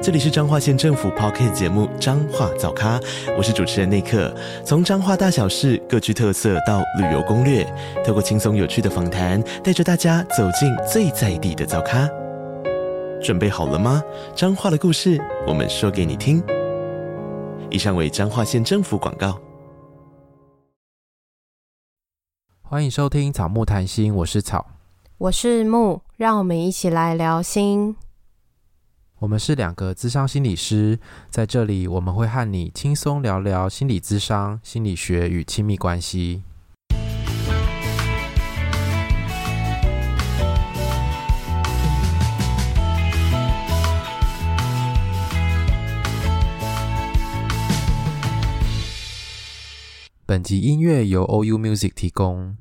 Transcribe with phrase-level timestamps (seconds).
[0.00, 3.00] 这里是彰化县政府 Podcast 节目《彰化早咖》，
[3.36, 4.32] 我是主持人内克。
[4.64, 7.64] 从彰化大小事各具特色到旅游攻略，
[8.06, 12.08] 透过轻松有趣的访谈，带着大家走进最在地的早咖。
[13.20, 14.00] 准备好了吗？
[14.36, 16.40] 彰化的故事，我们说给你听。
[17.68, 19.36] 以上为彰化县政府广告。
[22.62, 24.64] 欢迎收听《草木谈心》，我是草，
[25.18, 27.96] 我是木，让我们一起来聊心。
[29.20, 36.44] 我们是两个咨商心理师，在这里我们会和你轻松聊聊心理咨商、心理学与亲密关系。
[50.24, 52.56] 本集音乐由 OU Music 提供。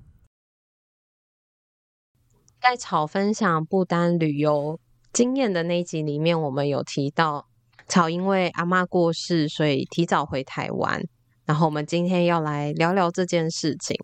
[2.59, 4.79] 在草分享不丹旅游
[5.13, 7.47] 经验的那一集里面，我们有提到
[7.87, 11.01] 草因为阿嬷过世，所以提早回台湾。
[11.45, 13.97] 然后我们今天要来聊聊这件事情。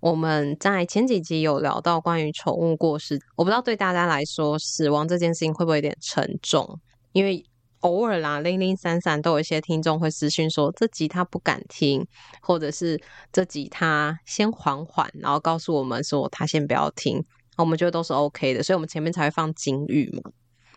[0.00, 6.78] 我们在前几集有聊到关于宠物过世，我不知道对大家来说，死亡这件事情会不会有点沉重？
[7.12, 7.42] 因为
[7.80, 12.06] 偶尔啦，零零散散都有一些听众会私讯说，这集他不敢听，
[12.42, 13.00] 或者是
[13.32, 17.24] 这集他先缓缓，然后告诉我们说他先不要听。
[17.56, 20.30] 我们觉得都是 OK 的，所以我们前面才会放金玉嘛。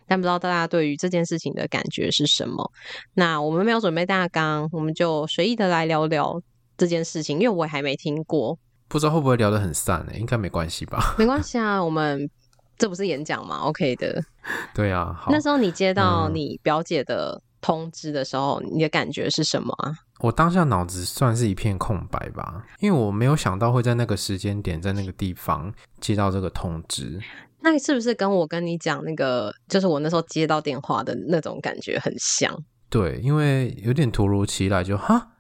[0.10, 2.72] 但不知道大家对于这件事情的感觉是什么？
[3.14, 6.42] 那我们没有准备大纲，我们就随意的来聊聊
[6.78, 10.14] 这件事情，因为我也还没听过，不知道会不会聊得很散呢？
[10.18, 11.16] 应该没关系吧？
[11.18, 12.30] 没关系啊，我们
[12.78, 14.24] 这不是演讲嘛，OK 的。
[14.74, 15.30] 对啊，好。
[15.30, 19.94] 那时候你接到你表姐的通知的时候，嗯、你的感觉是什么啊？
[20.20, 27.22] 我当下脑子算是一片空白吧，因为我没有想到会在那个时间点，在那个地方接到这个通知。
[27.60, 32.56] 那是不是跟我跟你讲那个，就是我那时候接到电话的那种感觉很像？
[32.90, 35.32] 对，因为有点突如其来就，就哈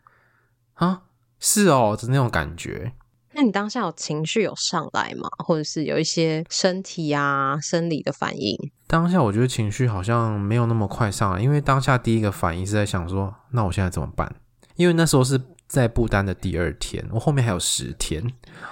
[0.74, 1.04] 啊，
[1.40, 2.92] 是哦，就那种感觉。
[3.34, 5.30] 那你当下有情绪有上来吗？
[5.46, 8.58] 或者是有一些身体啊、生理的反应？
[8.88, 14.36] 当下我觉得情绪好像没有那么快上来，因为当下第一个反应是在想说，那我现在怎么办？
[14.78, 15.40] 因为那时候是。
[15.68, 18.26] 在不丹的第二天，我后面还有十天，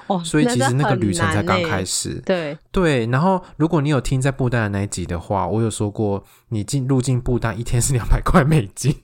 [0.07, 2.21] 哦，所以其实那个旅程才刚开始。
[2.25, 8.95] 对对，然后如果你有听在不丹的那一集的话，我有说过，你进入境不丹一天是两百块美金，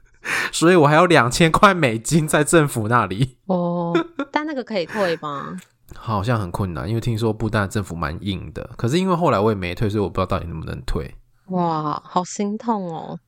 [0.52, 3.36] 所以我还有两千块美金在政府那里。
[3.44, 3.92] 哦，
[4.32, 5.54] 但那个可以退吗？
[5.94, 8.70] 好像很困难，因为听说不丹政府蛮硬的。
[8.78, 11.14] 可是因为后来我也没退，所以我不知道到底能不能退。
[11.48, 13.18] 哇，好心痛哦！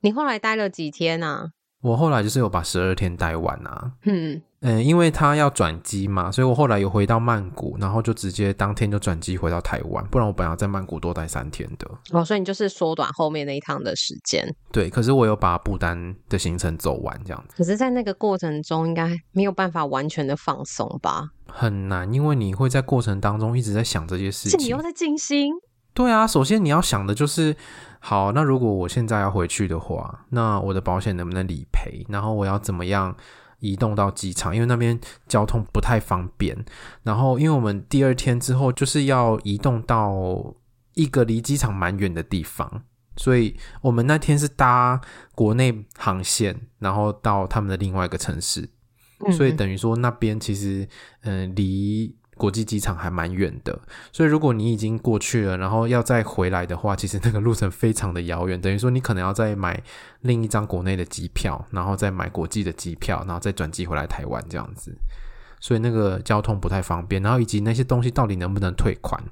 [0.00, 1.50] 你后来待了几天啊？
[1.80, 11.88] 我后来就是有把十二天待完啊，嗯嗯，因为他要转机嘛，所以我后来有回到曼谷，然后就直接当天就转机回到台湾，不然我本来要在曼谷多待三天的。
[12.10, 14.44] 哦，所以你就是缩短后面那一趟的时间。
[14.72, 17.54] 对，可是我有把不丹的行程走完这样子。
[17.56, 21.28] 可是，在那个过程中，应该没有办法完全的放松吧？
[21.46, 24.58] 很难，因为你会在过程当中一直在想这些事情。
[24.58, 25.54] 是你又在静心？
[25.98, 27.56] 对啊，首先你要想的就是。
[28.00, 32.06] 好，那如果我现在要回去的话，那我的保险能不能理赔？
[32.08, 33.12] 然后我要怎么样
[33.58, 34.54] 移动到机场？
[34.54, 36.64] 因为那边交通不太方便。
[37.02, 40.54] 然后，因为我们第二天之后就是要移动到
[40.94, 42.84] 一个离机场蛮远的地方，
[43.16, 45.00] 所以我们那天是搭
[45.34, 48.70] 国内航线，然后到他们的另外一个城市。
[49.32, 50.88] 所以等于说那边其实，
[51.22, 52.14] 嗯，离。
[52.38, 53.78] 国际机场还蛮远的，
[54.12, 59.82] 所以如果你已经过去了，然后要再回来的话，其实那个路程非常的遥远，等于说你可能要再买
[60.20, 64.96] 另一张国内的机票，然后再买国际的机票，然后再转机回来台湾这样子，
[65.60, 69.22] 所以那个交通不太方便，然后以及那些东西到底能不能退款，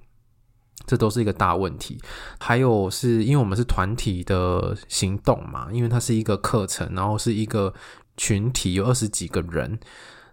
[0.86, 1.98] 这都是一个大问题。
[2.38, 7.72] 还有是因为我们是团体的行动嘛，因为它是一个课程，然后是一个
[8.16, 9.78] 群体，有二十几个人。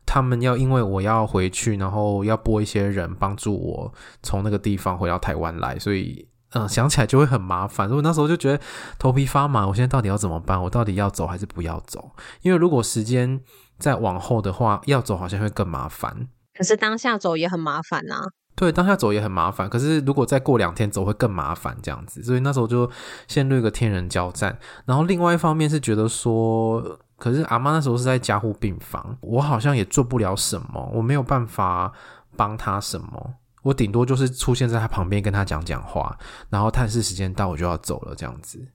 [0.05, 7.89] 他们要因为我要回去，然后要拨一些人帮助我从那个地方回到台湾来，所以嗯，想起来就会很麻烦。
[7.89, 8.63] 所以那时候就觉得
[8.99, 10.61] 头皮发麻，我现在到底要怎么办？
[10.61, 12.11] 我到底要走还是不要走？
[12.41, 13.41] 因为如果时间
[13.79, 16.27] 再往后的话，要走好像会更麻烦。
[16.53, 18.21] 可是当下走也很麻烦呐。
[18.55, 19.69] 对，当下走也很麻烦。
[19.69, 22.23] 可是如果再过两天走会更麻烦，这样子。
[22.23, 22.89] 所以那时候就
[23.27, 24.57] 陷入一个天人交战。
[24.85, 26.99] 然后另外一方面是觉得说。
[27.15, 31.89] 可是阿妈那时候是在加护病房，我好像也做不了什么，我没有办法
[32.35, 33.35] 帮她什么。
[33.61, 36.17] 我顶多就是出现在他旁边跟他讲讲话，
[36.49, 38.67] 然后探视时间到我就要走了这样子。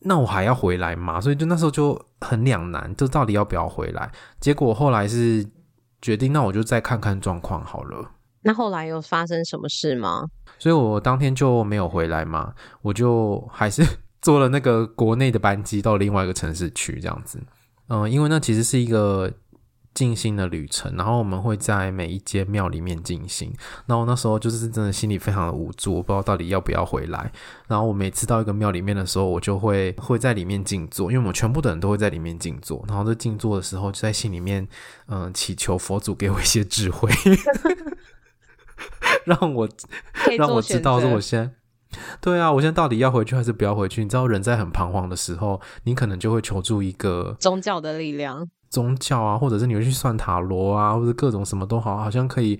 [0.00, 1.20] 那我还要回来嘛？
[1.20, 4.10] 所以就那时候就很两难，就到底要不要回来？
[4.40, 5.48] 结果后来是
[6.00, 8.10] 决定，那我就再看看状况好了。
[8.42, 10.26] 那后来有发生什么事吗？
[10.58, 13.84] 所以我当天就没有回来嘛，我就还是
[14.20, 17.40] 坐了那个国内的班机到另外一个城市去这样子。
[17.88, 19.32] 嗯，因为那其实是一个。
[19.94, 23.52] 静心的旅程，然后我们会在每一间庙里面静心。
[23.84, 27.30] 然后那时候就是真的心里非常的无助，我不知道到底要不要回来。
[27.68, 32.82] 然后我每次到一个庙里面的时候，我就会会在里面静坐，因为我们全部的人都会在里面静坐。
[32.88, 34.66] 然后在静坐的时候，就在心里面
[35.08, 37.10] 嗯、祈求佛祖给我一些智慧，
[39.24, 39.68] 让我
[40.36, 41.50] 让我知道说我现在
[42.20, 44.02] 对啊，我现在到底要回去还是不要回去？
[44.02, 48.48] 你知道人在很彷徨的时候，你可能就会求助一个宗教的力量。
[48.70, 52.58] 宗教啊，或者是你会去算塔罗啊，或者各种什么都好，好像可以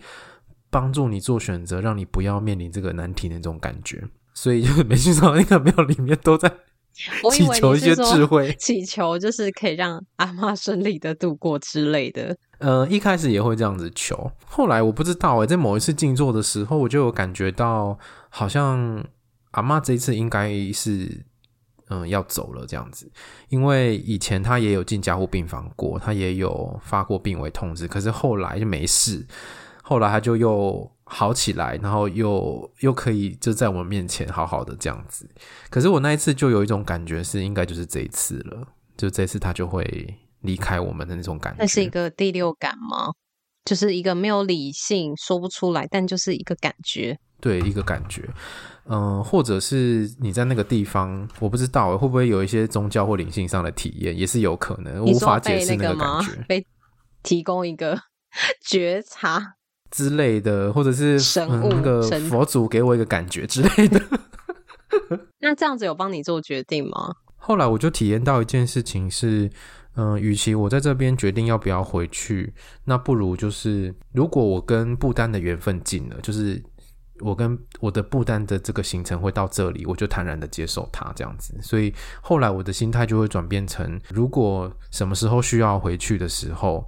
[0.68, 4.04] 帮助你做选择，让你不要面临这个难题的那种感觉。
[4.34, 6.52] 所以就每次到那个庙里面都在
[6.92, 12.36] 祈求一些智慧， 祈求就是可以让阿嬷 顺利的度过之类的。
[12.58, 17.98] 呃，一开始也会这样子求，后来我不知道诶，在某一次静坐的时候，我就有感觉到，
[18.28, 19.04] 好像
[19.52, 21.24] 阿妈这一次应该是。
[21.88, 23.10] 嗯，要走了这样子，
[23.50, 29.26] 因为以前她也有进加护病房过，她也有发过病危通知，可是后来就没事，
[29.82, 35.28] 后来她就又好起来，然后又又可以就在我们面前好好的这样子。
[35.70, 38.66] 可是我那一次就有一种感觉是，应该就是这一次了，
[38.96, 41.58] 就这次他就会离开我们的那种感觉。
[41.60, 43.12] 那是一个第六感吗？
[43.64, 47.18] 就是一个没有理性说不出来，但就是一个感觉。
[47.40, 48.28] 对，一个感觉。
[48.86, 56.44] 嗯、呃，或者是你在那个地方，我不知道会不会有一些宗教或灵性上的体验，也是有可能，无法解释那个感觉。
[56.48, 56.66] 被
[57.22, 57.96] 提供一个
[58.66, 59.54] 觉察
[59.92, 64.02] 之类的，或者是神物、嗯、那个佛祖给我一个感觉之类的。
[65.38, 67.14] 那这样子有帮你做决定吗？
[67.36, 69.48] 后来我就体验到一件事情是，
[69.94, 72.52] 嗯、呃，与其我在这边决定要不要回去，
[72.86, 76.60] 那不如就是如果我跟不丹的缘分尽了，就是。
[77.20, 81.56] 我跟我的不丹的这个行程会到这里，我就坦然的接受它这样子。
[81.62, 86.84] 所以后来我的心态就会转变成，如果什么时候需要回去的时候，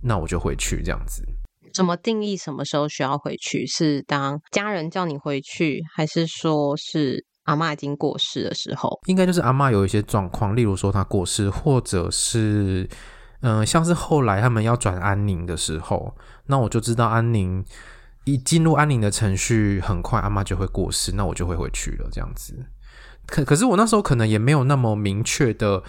[0.00, 1.22] 那我就回去这样子。
[1.76, 3.66] 怎么定义什么时候需要回去？
[3.66, 8.98] 是当家人叫你回去，还是说是阿妈已经过世的时候？
[9.06, 12.88] 应该就是阿妈有一些状况，例如说她过世，或者是
[13.42, 17.64] 嗯、像是后来他们要转安宁的时候，那我就知道安宁。
[18.28, 22.08] 一进入安宁的程序，很快阿妈就会过世，那我就会回去了。
[22.10, 22.66] 这样子，
[23.24, 25.80] 可可是我那时候可能也没有那么明确的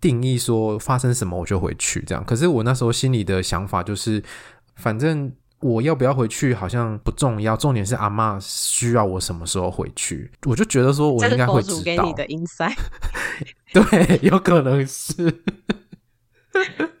[0.00, 2.24] 定义说发生什么我就回去这样。
[2.24, 4.24] 可是我那时候心里的想法就是，
[4.76, 10.30] 反正我要不要回去好像不重要，重点是阿妈需要我什么时候回去。
[10.46, 11.82] 我就觉得说我应该会知道。
[11.82, 12.76] 给你的 insight，
[13.72, 15.42] 对，有可能是。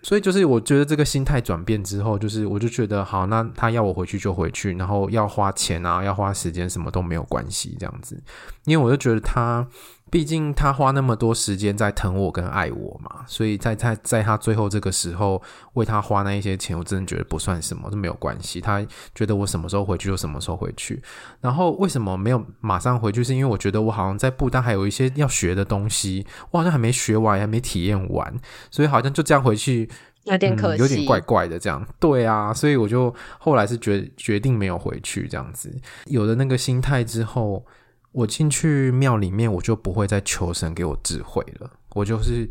[0.02, 8.22] 所以就是我觉得这个心态转变之后，就是我就觉得好，那他要我回去就回去，然后要花钱啊，要花时间，什么都没有关系，这样子，
[8.64, 9.66] 因为我就觉得他。
[10.14, 18.60] 毕竟他花那么多时间在疼我跟爱我嘛，所以在他在他最后这个时候为他花那一些钱，我真的觉得不算什么，都没有关系。
[18.60, 18.80] 他
[19.12, 21.02] 觉得我什么时候回去就什么时候回去。
[21.40, 23.24] 然后为什么没有马上回去？
[23.24, 28.32] 是因为我觉得我好像在不丹还有一些要学的东西，我好像还没学完，还没体验完，
[28.70, 29.90] 所以好像就这样回去
[30.22, 31.84] 有点可惜，嗯，有点怪怪的这样。
[31.98, 35.76] 对啊，所以我就后来是决决定没有回去这样子。
[36.04, 37.66] 有了那个心态之后。
[38.14, 41.72] 我进去庙里面，我就不会再求神给我智慧了。
[41.96, 42.42] 我就是，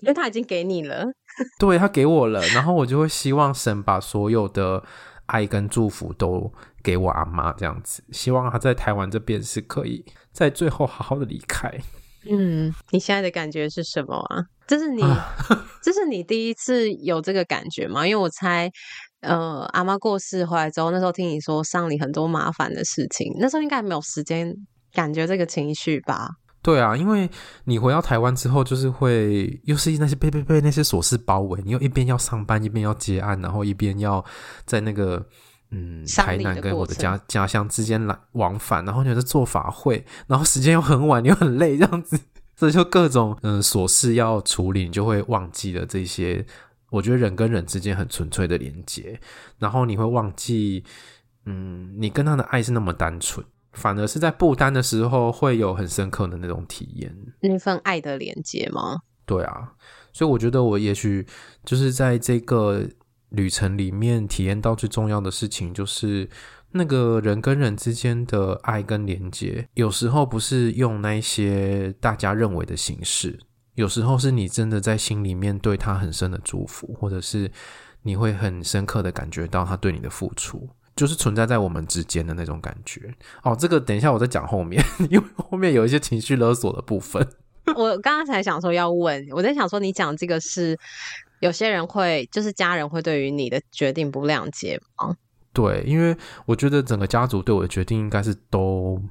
[0.00, 1.06] 因为他已经给你了，
[1.58, 4.84] 对，他给我了，然后我就会希望神把所有的
[5.26, 6.52] 爱跟祝福都
[6.82, 8.04] 给我阿妈，这样子。
[8.12, 11.72] 希望他在台湾这边是可以在最后好好的离开。
[12.30, 14.44] 嗯，你现在的感觉是什么啊？
[14.66, 15.02] 这是你，
[15.82, 18.06] 这是你第一次有这个感觉吗？
[18.06, 18.70] 因为我猜，
[19.22, 24.54] 呃，阿妈过世回来之后，那时候听你说丧礼很多麻烦的事情，那时候应该没有时间。
[24.92, 27.30] 感觉这个情绪吧，对啊，因为
[27.64, 34.24] 你回到台湾之后，就是会又是那些被被被那些琐事包围，你又一边要上班，一边要接案，然后一边要
[34.66, 35.24] 在那个
[35.70, 42.18] 嗯台南跟我的家家乡之间来往返，然后你在做法会，然后时间又很晚，你又很累，这样子，
[42.56, 46.44] 所以就各种嗯琐事要处理，你就会忘记了这些。
[46.90, 49.20] 我觉得人跟人之间很纯粹的连接，
[49.60, 50.82] 然后你会忘记，
[51.44, 53.46] 嗯，你跟他的爱是那么单纯。
[53.72, 59.00] 反而是在不丹的时候会有很深刻的那种体验，那份爱的连接吗？
[59.24, 59.72] 对啊，
[60.12, 61.24] 所以我觉得我也许
[61.64, 62.84] 就是在这个
[63.28, 66.28] 旅程里面体验到最重要的事情，就是
[66.72, 73.38] 那个人跟人之间的爱跟连接，有时候不是用那些大家认为的形式，
[73.76, 77.48] 有时候是你真的在心里面对他很深的祝福，或者是
[78.02, 80.68] 你会很深刻的感觉到他对你的付出，
[81.00, 83.10] 就是存在在我们之间的那种感觉。
[83.42, 87.26] 哦，这个等一下我再讲后面， 因为后面有一些情绪勒索的部分。
[87.74, 90.78] 我刚刚才想说要问，我在想说你讲这个是
[91.38, 95.16] 有些人会，就是家人会对于你的决定不谅解吗？
[95.54, 96.14] 对，因为
[96.44, 99.02] 我觉得整个家族对我的决定应该是都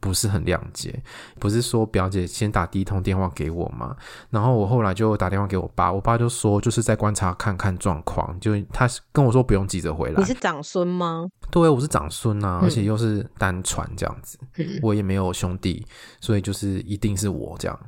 [0.00, 1.02] 不是很谅解。
[1.38, 3.96] 不是说表姐先打第一通电话给我嘛，
[4.30, 10.14] 然后我后来就打电话给我爸，我爸就说就是在观察看看状况，就他跟我说不用急着回来。
[10.18, 11.26] 你是长孙吗？
[11.50, 15.86] 对，我是长孙啊，而且又是单传这样子，嗯，我也没有兄弟，
[16.20, 17.80] 所以就是一定是我这样，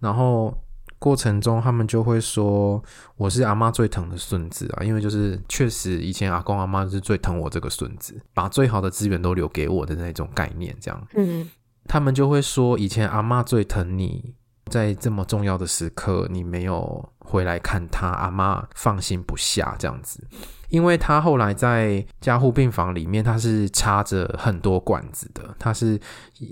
[0.00, 0.56] 然后。
[1.04, 2.82] 过程中，他们就会说
[3.18, 11.06] 我是阿妈最疼的孙子啊，因为就是确实以前阿公阿妈是最疼我这个孙子，把最好的资源都留给我的那种概念，这样。
[11.14, 11.50] 嗯，
[11.86, 14.34] 他们就会说以前阿妈最疼你，
[14.70, 20.26] 在这么重要的时刻你没有回来看他，阿妈放心不下这样子。
[20.74, 25.96] 因为他后来在加护病房里面，他是插着很多管子的，他是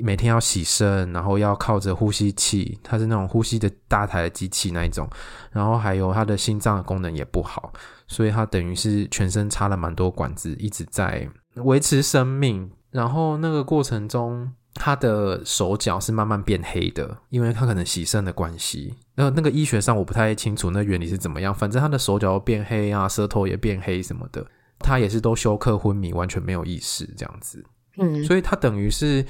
[0.01, 5.11] 每天要洗肾，然后要靠着呼吸器，他是那种呼吸的大台的机器那一种，
[5.51, 7.73] 然后还有他的心脏的功能也不好，
[8.07, 12.71] 所以他等于是全身插了蛮多管子，一直在维持生命。
[12.93, 18.95] 然后那个过程中，他的手脚是慢慢变黑的，因为他可能洗肾的关系。
[19.15, 24.47] 那那个医学上我不太清楚那原理是怎么样，反正他的手脚变黑啊，舌头也变黑什么的，
[24.79, 27.65] 他也是都休克昏迷，完全没有意识这样子。
[27.99, 29.23] 嗯，所以他等于是，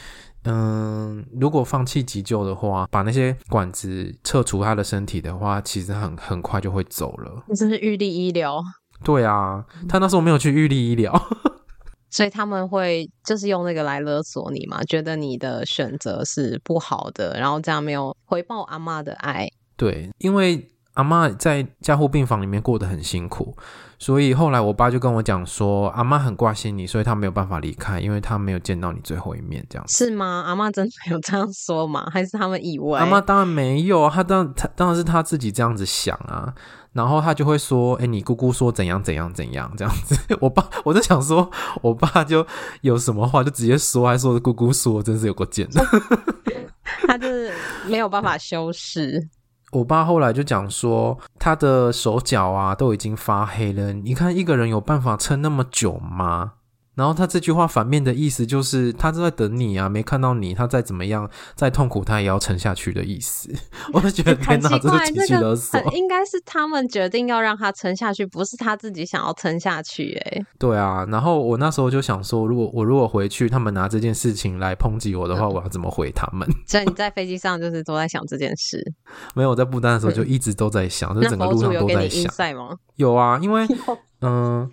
[0.45, 7.45] 嗯，如果放弃急救的话，把那些管子撤除他的身体的话，其实很很快就会走了。
[7.49, 8.63] 这是预立医疗。
[9.03, 11.13] 对啊，他那时候没有去预立医疗。
[12.13, 19.49] 所以他们会就是用那个来勒索你嘛，觉得你的选择是不好的，然后这样没有回报阿妈的爱。
[19.77, 23.57] 对，因为阿妈在加护病房里面过得很辛苦。
[23.99, 30.05] 所以后来我爸就跟我讲说，阿妈很挂心你，所以他没有办法离开，因为他没有见到你最后一面，这样子。
[30.05, 30.43] 是吗？
[30.45, 32.07] 阿妈真的有这样说吗？
[32.13, 32.99] 还是他们以为？
[32.99, 36.53] 阿妈当然没有，他当他当然是他自己这样子想啊。
[36.93, 40.17] 然后他就会说：“哎，你姑姑说怎样怎样怎样这样子。
[40.41, 42.47] ”我爸我就想说，我爸就
[42.83, 45.85] 有什么话就直接说，还说姑姑说，真是有够贱的。
[47.07, 47.53] 他就是
[47.87, 49.29] 没有办法修饰。
[49.73, 53.93] 我爸后来就讲说，他的手脚啊都已经发黑了。
[53.93, 56.53] 你看一个人有办法撑那么久吗？
[57.03, 63.53] 然后他这句话反面的意思就是，他正在等你啊，没看到你，他再怎么样再痛苦，他也要撑下去的意思。
[63.93, 65.81] 我就觉得天哪， 这是情绪勒索。
[65.95, 70.15] 应该是他们决定要让他撑下去，不是他自己想要撑下去。
[70.27, 71.05] 哎，对啊。
[71.09, 76.49] 然后我那时候就想说，如果我如果回去，他们拿这件事情来抨击我的话，我要怎么回他们？
[76.69, 78.81] 所以你在飞机上就是都在想这件事？
[79.35, 82.33] 没有，我在不丹的时候就一直都在想，就整个路上都在想。
[82.55, 82.77] 吗？
[82.95, 83.67] 有啊，因为
[84.23, 84.71] 嗯。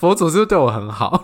[0.00, 1.22] 佛祖是不是对我很好？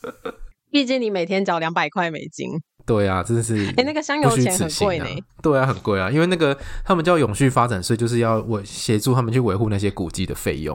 [0.72, 2.50] 毕竟你每天缴两百块美金。
[2.86, 3.66] 对啊，真的是。
[3.66, 5.04] 哎、欸，那个香油钱很贵呢。
[5.42, 10.74] 对啊，很贵啊，因为那个他们叫永续发展税，就是要我协助他们去维护那些古迹的费用。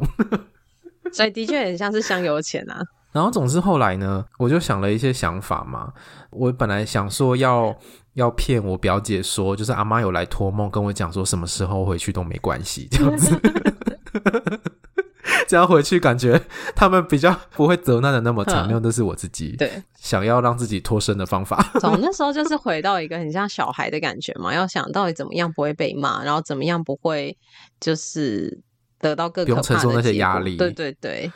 [1.11, 2.79] 所以的确很像是香油钱啊。
[3.11, 5.91] 然后总之后来呢，我就想了一些想法嘛。
[6.29, 7.75] 我本来想说要
[8.13, 13.35] 要骗我表姐说，就是阿妈有来托梦跟我讲说，什么时候回去都没关系，这样子。
[15.48, 16.42] 这样回去，感觉
[16.75, 21.63] 他们比较不会责难的那么惨，那都是我自己对想要让自己脱身的方法。
[21.80, 27.38] 从那时候就是回到一个很像小孩的感觉嘛，要想到底怎么样不会被骂，然后怎么样不会
[27.80, 28.62] 就是
[29.00, 30.58] 得到更不用承受那些压力。
[30.58, 31.32] 对对对。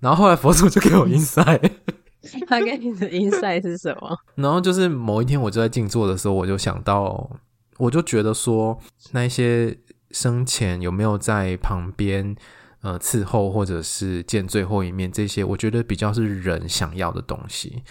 [0.00, 1.70] 然后后来佛祖就给我 insight，
[2.48, 4.16] 他给你的 insight 是什么？
[4.34, 7.30] 然后就是某一天我就在静坐的时候，我就想到，
[7.78, 8.78] 我就觉得说，
[9.12, 9.78] 那些
[10.10, 12.36] 生前有没有在旁边？
[12.82, 17.82] 呃，伺候或者是见最后一面，这些我觉得比较是人想要的东西。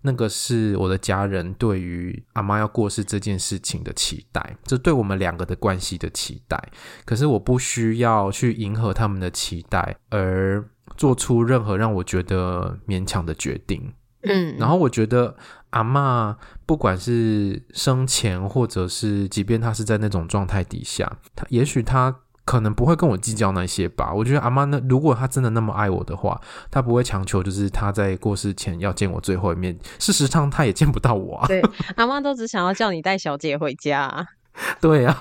[0.00, 6.56] 那个是我的家人对于阿妈要过世这件事情的期待，这对我们两个的关系的期待。
[7.04, 10.64] 可是我不需要去迎合他们的期待，而
[10.96, 13.92] 做出任何让我觉得勉强的决定。
[14.22, 15.36] 嗯，然后我觉得
[15.70, 22.20] 阿妈不管是生前，或者是即便她是在那种状态底下，她也许她。
[22.48, 24.10] 可能不会跟我计较那些吧。
[24.10, 26.40] 我觉得阿妈那如果她真的那么爱我的话，
[26.70, 29.78] 她不会强求，就是她在过世前要见我最后一面。
[29.98, 31.46] 事实上，她也见不到我啊。
[31.46, 31.62] 对，
[31.96, 34.26] 阿妈都只想要叫你带小姐回家啊。
[34.80, 35.14] 对啊，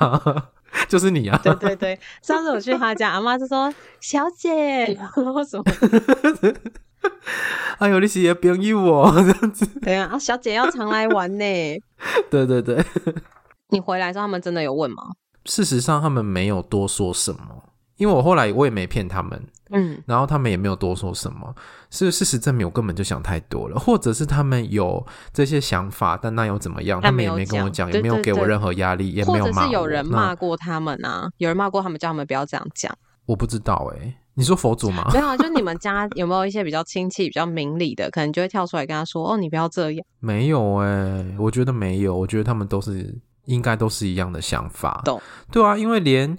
[0.87, 1.37] 就是你啊。
[1.43, 5.63] 对对对，上次我去她家，阿妈就说：“小姐，然后什么？”
[7.79, 9.65] 哎呦，你是也朋友哦，这样子。
[9.81, 11.45] 对啊，小姐要常来玩呢。
[12.31, 12.81] 对 对对，
[13.67, 15.03] 你回来之后，他们真的有问吗？
[15.47, 17.63] 事实上，他们没有多说什么，
[17.95, 21.55] 因为我后来我也没骗他们，嗯，然后他们也没有多说什么。
[21.89, 27.01] 是事实证明，我根本就想太多了，或者是他们有这些想法，但那又怎么样？
[27.01, 29.53] 他们也没跟我讲，也没有给我任何压力，也没有骂我。
[29.53, 31.29] 或者是有人骂过他们啊？
[31.37, 32.93] 有人骂过他们，叫他们不要这样讲。
[33.25, 35.05] 我不知道哎、欸，你说佛祖吗？
[35.13, 45.01] 没有啊，就你们家有没有一些比较亲戚、比较明理的，可能就会跳出来跟他说：“哦，你不要这样。”没有哎、欸，我觉得没有，我觉得他们都是应该都是一样的想法。
[45.03, 45.19] 懂？
[45.51, 46.37] 对啊，因为连。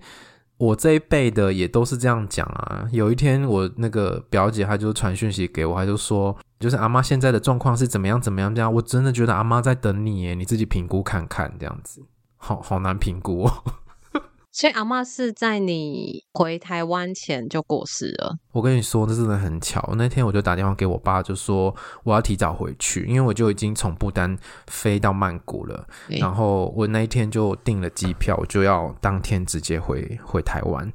[0.59, 2.85] 我这一辈的也都是这样讲啊。
[2.91, 8.75] 有一天，我那个表姐她就传讯息给我，她就说，就是阿妈现在的状况是怎么样怎么样这样。
[8.75, 12.03] 我真的觉得阿妈在等你耶，你自己评估看看这样子，
[12.39, 13.53] 好好难评估哦。
[14.59, 18.37] 所以阿嬷是在你回台湾前就过世了。
[18.51, 19.95] 我跟你说，这真的很巧。
[19.97, 21.73] 那天我就打电话给我爸，就说
[22.03, 24.37] 我要提早回去，因为我就已经从不丹
[24.67, 25.87] 飞到曼谷了。
[26.09, 30.93] 欸、然后我那一天就订了机票，就要当天直接回回台湾。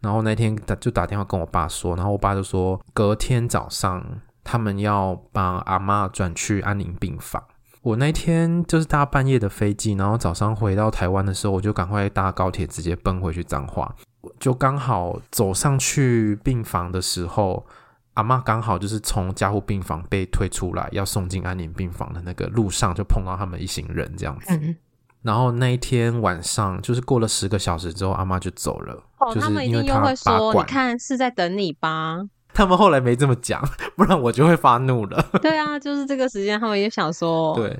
[0.00, 4.04] 然后那天就打电话跟我爸说，然后我爸就说隔天早上
[4.42, 7.40] 他们要帮阿嬷转去安宁病房。
[7.84, 13.94] 我那天就是搭半夜的飞机，然后早上回到台湾的时候，我就赶快搭高铁直接奔回去彰化。
[14.40, 17.66] 就刚好走上去病房的时候，
[18.14, 24.56] 阿妈刚好就是从加护病房被推出来，要送进安宁病房的那个路上，就碰到他们一行人这样子。
[24.56, 24.74] 嗯、
[25.20, 29.02] 然后那一天晚上，就是过了十个小时之后，阿妈就走了。
[29.18, 32.22] 哦，他们一定又会说：“你看是在等你吧。”
[32.54, 33.62] 他们后来没这么讲，
[33.96, 35.22] 不然我就会发怒了。
[35.42, 37.78] 对啊，就是这个时间，他们也想说，对，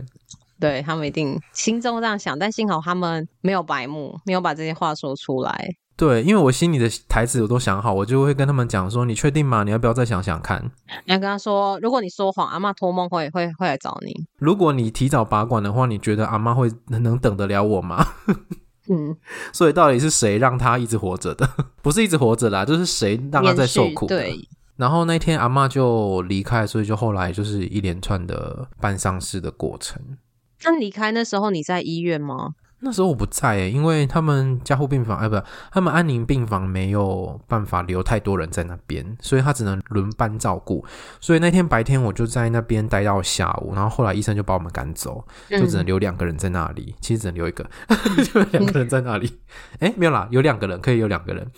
[0.61, 5.77] 对他们一定心中这样想，但幸好他们没有白目，没有把这些话说出来。
[5.97, 9.63] 对，因为我心里的台词我都想好，我就会跟他们讲说：“你确定吗？
[9.63, 10.61] 你要不要再想想看？”
[11.07, 14.27] 你要跟他说：“如果你说谎，阿妈托梦会会会来找你。
[14.39, 18.05] 如果你提早拔管的话，你觉得阿妈会能等得了我吗？”
[18.91, 19.17] 嗯，
[19.53, 21.49] 所以到底是谁让他一直活着的？
[21.81, 24.19] 不是一直活着啦，就是谁让他在受苦的？
[24.19, 24.49] 对。
[24.77, 30.01] 然后那天阿妈就离开，所以就后来就是一连串的办丧事的过程。
[30.65, 32.55] 那离开那时候你在医院吗？
[32.81, 35.41] 那时候我不在诶，因为他们加护病房哎，不，
[35.73, 40.85] 他们安宁病房没有办法留太多人在那边，所以他只能轮班照顾。
[41.19, 46.95] 所以那天白天我就在那边待到下午，然后后来医生就把我们赶走，就只能留两个人在那里。
[46.95, 47.65] 嗯、其实只能留一个，
[48.25, 49.33] 就两个人在那里。
[49.79, 51.51] 哎，没有啦，有两个人可以有两个人。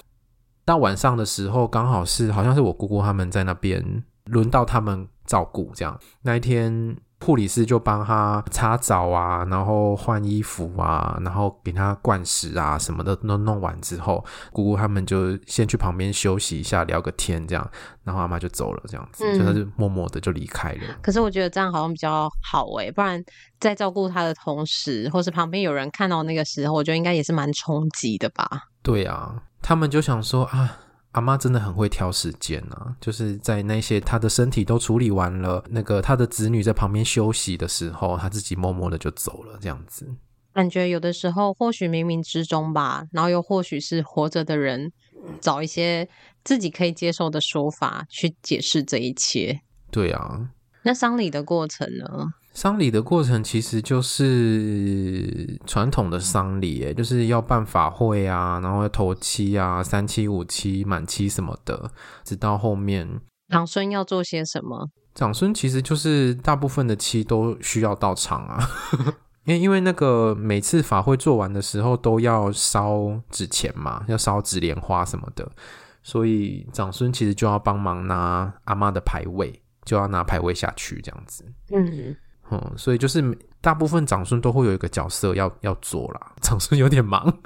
[0.67, 5.99] 到晚上的时候，刚好是好像是我姑姑他们在那边，轮到他们照顾这样。
[6.23, 17.71] 那一天，护理师就帮他擦澡啊，然后换衣服啊，然后给他灌食啊什么的都弄完之后，姑姑他们就先去旁边休息一下，聊个天这样，
[18.05, 20.83] 然后阿妈就走了这样子，嗯、就他就默默的就离开了。
[21.03, 23.23] 可是我觉得这样好像比较好诶、欸，不然
[23.59, 28.49] 在照顾他的同时，或是旁边有人看到那个时候，我觉得应该也是蛮冲击的吧。
[28.83, 29.43] 对啊。
[29.63, 30.79] 他们就想说啊，
[31.17, 40.07] 阿妈真的很会挑时间啊，就是在那些他的身体都处理完了，那个他的子女在旁边休息的时候，他自己默默的就走了，这样子。
[40.53, 44.93] 感觉有的时候或许冥冥之中吧，然后又或许是活着的人
[45.41, 46.07] 找一些
[46.45, 49.63] 自己可以接受的说法去解释这一切。
[49.91, 50.51] 对啊，
[50.83, 52.05] 那丧礼的过程呢？
[52.57, 61.91] 丧礼的过程其实就是传统的丧礼，诶，就是要办法会啊，然后要头七啊，三七五七满七什么的，
[62.25, 64.89] 直到后面长孙要做些什么？
[65.15, 68.67] 长孙其实就是大部分的七都需要到场啊，
[69.45, 75.47] 因为因为那个每次法会做完的时候都要烧纸钱嘛，要烧纸莲花什么的，
[76.03, 82.17] 所以长孙其实就要帮忙拿阿妈的牌位，就要拿牌位下去这样子，嗯。
[82.51, 87.33] 嗯，所以就是大部分长孙都会有一个角色要要做啦，长孙有点忙。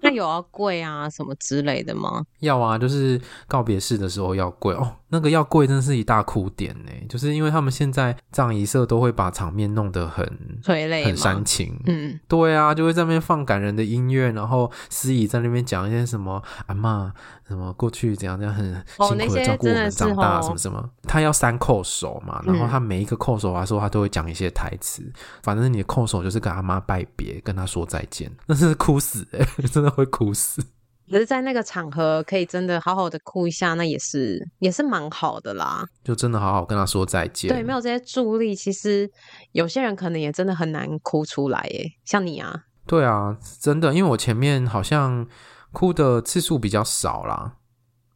[0.00, 2.22] 那有要跪啊什么之类的吗？
[2.40, 4.96] 要啊，就是告别式的时候要跪哦。
[5.08, 10.26] 那个要跪真是一大哭点呢，就是因为他们现在葬仪社都会把场面弄得很
[10.62, 11.80] 催泪、很煽情。
[11.86, 17.12] 嗯，对啊，就会在那边放感人的音乐，然后司仪在那边讲一些什么阿妈
[17.46, 20.90] 什么过去怎样怎样很辛苦的照顾我们长大什么什么。
[21.04, 25.02] 他要三叩首嘛，然后他每一个叩首的时候，他都会讲一些台词。
[25.42, 30.62] 反正你的叩首就是跟阿妈拜别，跟他说再见， 那是哭死哎，真的会哭死。
[31.10, 35.84] 可是，在那个场合可以真的好好的哭一下，那也是也是蛮好的啦。
[36.04, 37.48] 就真的好好跟他说再见。
[37.48, 39.10] 对，没有这些助力，其实
[39.52, 41.90] 有些人可能也真的很难哭出来耶。
[42.04, 45.26] 像你啊，对啊，真的，因为我前面好像
[45.72, 47.54] 哭的次数比较少啦，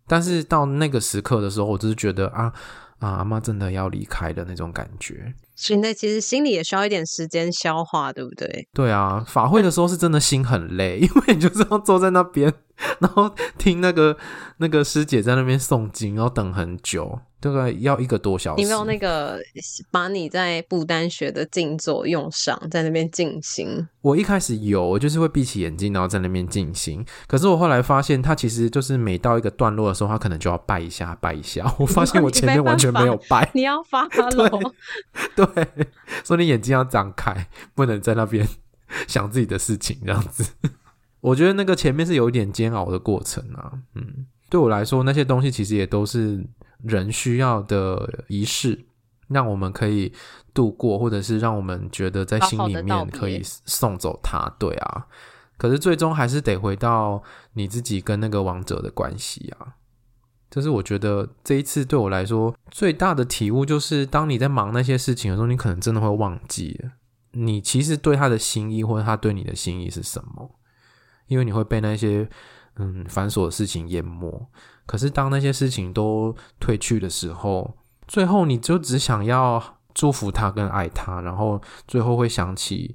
[0.07, 2.52] 但是到那个时刻的时候，我就是觉得啊，
[2.98, 5.35] 啊，阿妈真的要离开的那种感觉。
[5.55, 8.66] 所以那其实心里也需要一点时间消化，对不对？
[8.72, 12.52] 对啊，法会的时候是真的心很累， 因为你就是要坐在那边，
[13.01, 14.16] 然后听那个
[14.59, 17.21] 那个师姐在那边诵经，然后等很久。
[17.42, 18.62] 大概要一个多小时。
[18.62, 19.37] 你没有那个
[19.90, 23.66] 把你在不丹学的静坐用上，在那边静心？
[24.01, 27.05] 我一开始有，我就是会闭起眼睛，然后在那边静心。
[27.27, 31.66] 可是我后来发现，他其实就是每到一个段落的时候，他可能就要拜一下，拜一下。
[31.81, 33.51] 我发现我前面完全没有拜。
[33.55, 34.49] 你，要发喽？
[35.35, 35.66] 对，对，
[36.23, 38.47] 所以你眼睛要张开，不能在那边
[39.09, 40.45] 想自己的事情，这样子。
[41.22, 43.72] 我觉得那个前面是有一点煎熬的过程啊。
[43.94, 46.46] 嗯，对我来说，那些东西其实也都是。
[46.85, 48.87] 人需要的仪式，
[49.28, 50.12] 让我们可以
[50.52, 54.52] 度过，或者是让我们觉得在心里面可以送走他。
[54.58, 55.06] 对啊，
[55.56, 59.74] 可是最终还是得回到你自己跟那个王者的关系啊。
[60.50, 66.80] 这是我觉得这一次对我来说最大的体悟，就是当你在忙那些事情的时候，你可能真的会忘记
[67.30, 70.58] 你其实对他的心意，或者他对你的心意是什么，
[71.33, 72.29] 因为你会被那些
[72.77, 74.31] 嗯繁琐的事情淹没。
[74.85, 79.62] 可是，当那些事情都退去的时候，最后你就只想要
[79.95, 82.95] 祝福他跟爱他，然后最后会想起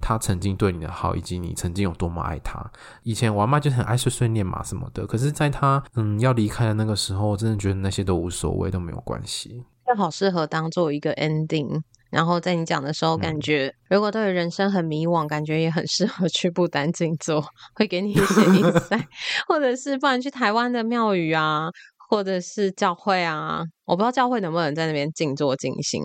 [0.00, 2.64] 他曾经对你的好，以及你曾经有多么爱他。
[3.02, 11.82] 以前我阿嬷就很爱碎碎念嘛什么的，可是在他嗯要离开的那个时候，我真的觉得那些都无所谓，都没有关系，正好适合当做一个 ending。
[12.12, 17.42] 然后在你讲的时候，感觉如果对人生很迷惘，感觉也很 适合去不丹静坐，
[17.74, 18.22] 会给你一些
[18.60, 19.06] insight，
[19.48, 21.70] 或者是不然去台湾的庙宇啊，
[22.10, 26.04] 或者是教会啊，我不知道教会能不能在那边静坐静心，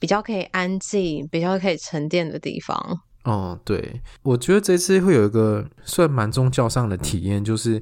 [0.00, 2.76] 比较可以安静、比较可以沉淀的地方。
[3.22, 7.80] 哦，对，我觉得这次会有一个算蛮宗教上的体验，就是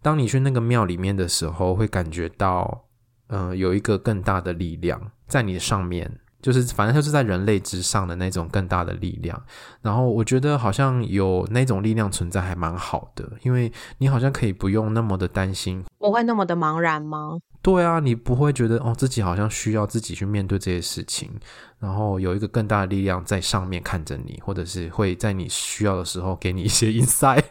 [0.00, 2.84] 当你去那个庙里面的时候，会感觉到，
[3.26, 6.20] 嗯、呃，有一个更大的力量在你上面。
[6.40, 9.40] 就是反正就是在人类之上的那种更大的力量，
[9.82, 17.38] 然后我觉得好像有那种力量存在还蛮好的，因为你好像可以不用那么的担心，我会那么的茫然吗？
[17.60, 21.30] 对啊，你不会觉得哦自己好像需要自己去面对这些事情，
[21.80, 27.44] 然后有一个更大的力量在上面看着你，或者是会在你需要的时候给你一些 insight。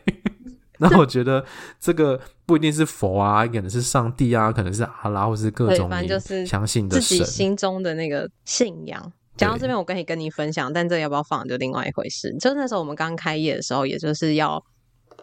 [0.90, 1.44] 那我 觉得
[1.80, 9.12] 这个不一定是佛啊，可能是上帝啊，可能是阿拉，或是各种你相信的神，自己心中的那个信仰。
[9.36, 12.36] 讲到这边，我可以跟你分享，但这要不要放就另外一回事。
[12.40, 14.60] 就那时候我们刚开业的时候，也就是要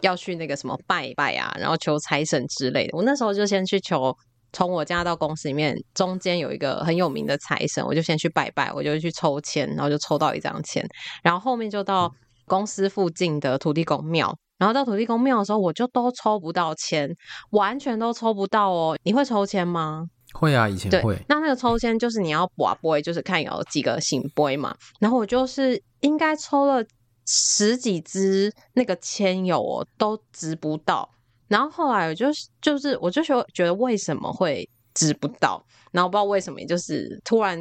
[0.01, 2.97] 要去那个什么拜拜啊，然后求财神之类的。
[2.97, 4.15] 我那时候就先去求，
[4.53, 10.85] 从我家到公司里面中间有一个很有名的财神，我就先去拜拜，我就去抽签，然后就抽到一张签，
[11.21, 12.09] 然后后面就到
[12.45, 14.33] 公司附近的土地公庙。
[14.57, 17.13] 然后到土地公庙的时候，我就都抽不到签，
[17.49, 18.97] 完全都抽不到哦。
[19.03, 20.05] 你会抽签吗？
[20.33, 21.17] 会啊，以前会。
[21.27, 24.73] 那那个抽签就是你要卜杯，就是看有几个醒杯嘛。
[24.99, 26.81] 然后我就是应该抽了
[27.25, 31.09] 十几支那个签友哦，都值不到。
[31.49, 32.27] 然后后来我就
[32.61, 35.61] 就是我就说觉得为什么会值不到？
[35.91, 37.57] 然后不知道为什么，就是突然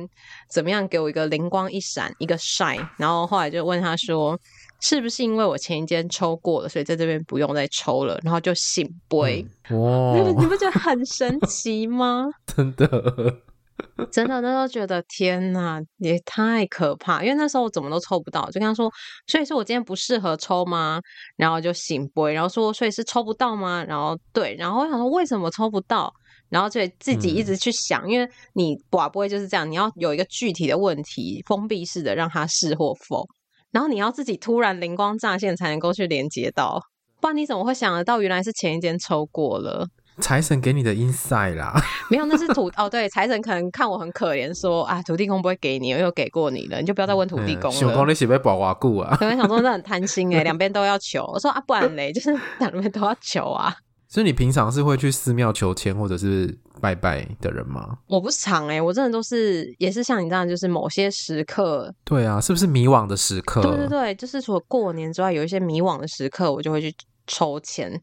[0.48, 2.88] 怎么样给我一个灵光一闪，一个 shine。
[2.98, 4.38] 然后后来就问他说。
[4.80, 9.46] 是不是因为我前一间抽过了，所以在这边不用再抽了，然后就醒杯？
[9.70, 12.26] 哇、嗯，你不觉得 很神奇吗？
[12.46, 12.86] 真的，
[14.12, 17.22] 真的，那时候觉得天哪，也太可怕！
[17.22, 18.92] 因为那时候我怎么都抽不到，就跟他说，
[19.26, 21.00] 所以说我今天不适合抽吗？
[21.36, 23.82] 然后就醒杯，然后说，所以是抽不到吗？
[23.84, 26.12] 然后对，然后我想说为什么抽不到？
[26.50, 33.26] 然后就自己一直去想，嗯、因为你拔杯就是这样，你要有一个具体的问题，封闭式的让他是或否。
[33.74, 36.80] 然后你要自己突然灵光乍现才能够去连接到，
[37.20, 39.88] 不然你怎么会想得到原来是前一间抽过了？
[40.20, 41.74] 财神给你的 insight 啦，
[42.08, 47.72] 没有，那是土哦，对，财神可能看我很可怜，说啊，土地公不会给你，我又给过你了，你就不要再问土地公了。
[47.72, 49.16] 想公你是被保瓦固啊？
[49.18, 51.24] 可能想说那很贪心哎， 两边都要求。
[51.34, 53.74] 我说啊，不然嘞，就是 两边都要求啊。
[54.14, 57.98] 所以你平常是会去寺庙求签或者是拜拜的人吗？
[58.06, 61.92] 我不常哎、欸，我真的都是也是像你这样，就是某些时刻。
[62.04, 63.60] 对啊，是不是迷惘的时刻？
[63.62, 66.94] 对对对，就是除了过年之外，有一些迷惘的时刻，我就会去
[67.26, 68.00] 抽签。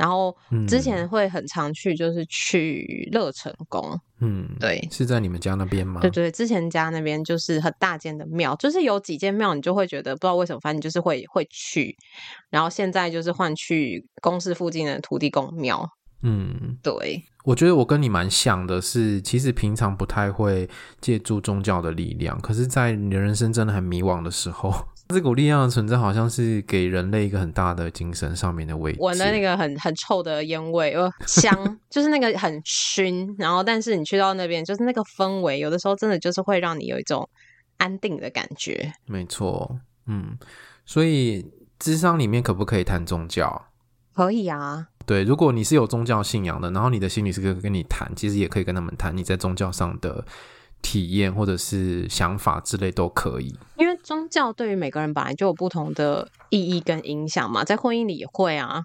[0.00, 0.34] 然后
[0.66, 4.00] 之前会很常去，就是去乐成宫。
[4.20, 6.00] 嗯，对，是在你们家那边吗？
[6.00, 11.94] 对对，之前家那边就是很大间的庙，就是有几间庙，你就会觉得不知道为什么，反正就是会会去。
[12.48, 15.86] 然后现在就是换去公司附近的土地公庙。
[16.22, 20.66] 嗯，对，我觉得我跟你蛮像的是，是其实平常不太会
[21.02, 24.86] 借助宗教的力量，可是在你的人生真的很迷惘的时候。
[25.10, 28.98] 这股力量的存在，好像是给人类一个很大的精神上面的慰藉。
[29.00, 33.34] 闻的那个很很臭的烟味，呃，香，就是那个很熏。
[33.38, 37.28] 然后，但是你去到那边，就是那个氛围，有的时候真的就是会让你有一种
[37.78, 38.92] 安定的感觉。
[39.06, 40.38] 没错，嗯，
[40.86, 43.66] 所以智商里面可不可以谈宗教？
[44.14, 44.88] 可以啊。
[45.06, 50.24] 对，如果你是有宗教信仰的，然后你的心理师可以跟你谈，其实也可以跟他们谈你在宗教上的。
[50.82, 58.82] 体验或者是想法之类都可以，因为宗教对于每个人本来就有不同的意义跟影响嘛，在婚姻里也会啊。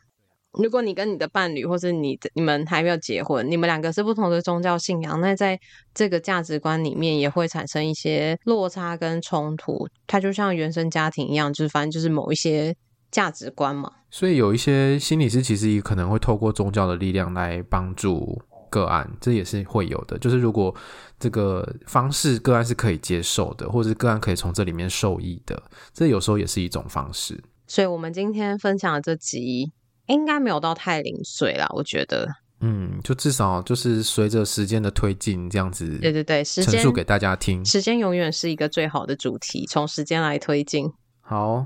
[0.54, 5.60] 如果你跟你的伴侣，或是你你们还没有结婚，你们两个是不同的宗教信仰，那在
[5.96, 9.88] 这个价值观里面也会产生一些落差跟冲突。
[10.06, 12.76] 它就像原生家庭一样，就是反正就是某一些
[13.10, 13.92] 价值观嘛。
[14.12, 18.44] 所以有一些心理师其实也可能会透过宗教的力量来帮助。
[18.76, 20.18] 个案，这也是会有的。
[20.18, 20.76] 就是如果
[21.18, 25.62] 这个方式个案是可以接受的，或者是个案可以从这里面受益的，
[25.94, 27.42] 这有时候也是一种方式。
[27.68, 29.72] 所以，我们今天分享的这集
[30.08, 32.28] 应该没有到太零碎啦，我觉得。
[32.60, 35.98] 嗯，就至少就是随着时间的推进，这样子。
[36.00, 37.64] 对对对，时间陈述给大家听。
[37.66, 40.92] 时间永远是一个最好的主题，从时间来推进。
[41.22, 41.66] 好，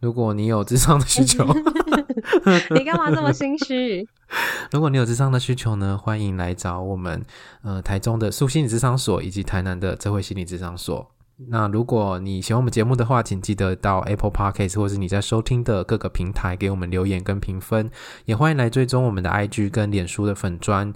[0.00, 1.46] 如果你有智商的需求，
[2.74, 4.08] 你干嘛这么心虚？
[4.72, 7.22] 如果你有智商的需求呢，欢迎来找我们，
[7.62, 11.10] 呃，台中的素心理智商所以及台南的智慧心理智商所。
[11.48, 17.90] 那如果你喜欢我们节目的话，请记得到 Apple Podcast 或是你在收听的各个平台给我们留言跟评分，
[18.24, 20.92] 也欢迎来追踪我们的 IG 跟脸书的粉砖，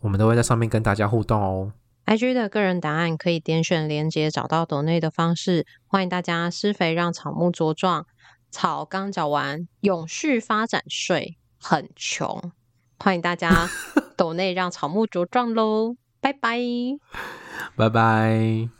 [0.00, 1.72] 我们都会在上面跟大家互动哦。
[2.06, 8.06] IG 的个人答案可以点选连接找到抖内的方式，欢迎大家施肥让草木茁壮，
[8.56, 12.50] 草刚缴完，永续发展税很穷。
[12.98, 13.68] 欢迎大家
[14.16, 15.96] 抖内让草木茁壮喽！
[16.22, 16.58] 拜拜，
[17.76, 18.70] 拜拜。